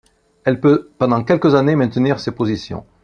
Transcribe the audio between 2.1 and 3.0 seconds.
ses positions.